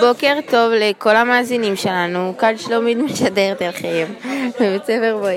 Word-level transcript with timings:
בוקר 0.00 0.38
טוב 0.50 0.72
לכל 0.72 1.16
המאזינים 1.16 1.76
שלנו, 1.76 2.34
כאן 2.38 2.58
שלומית 2.58 2.98
משדרת 2.98 3.62
אליכם 3.62 4.06
בבית 4.60 4.84
ספר 4.84 5.16
בויאר. 5.20 5.34